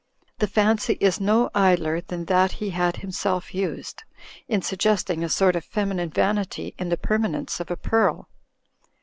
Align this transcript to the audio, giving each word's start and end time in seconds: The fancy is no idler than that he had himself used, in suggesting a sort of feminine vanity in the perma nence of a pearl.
The 0.39 0.47
fancy 0.47 0.93
is 0.93 1.21
no 1.21 1.51
idler 1.53 2.01
than 2.01 2.25
that 2.25 2.53
he 2.53 2.71
had 2.71 2.95
himself 2.95 3.53
used, 3.53 4.01
in 4.47 4.63
suggesting 4.63 5.23
a 5.23 5.29
sort 5.29 5.55
of 5.55 5.63
feminine 5.63 6.09
vanity 6.09 6.73
in 6.79 6.89
the 6.89 6.97
perma 6.97 7.35
nence 7.39 7.59
of 7.59 7.69
a 7.69 7.77
pearl. 7.77 8.27